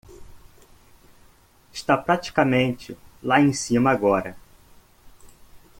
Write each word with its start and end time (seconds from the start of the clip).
Está 1.71 1.95
praticamente 2.03 2.97
lá 3.21 3.39
em 3.39 3.53
cima 3.53 3.91
agora. 3.91 4.35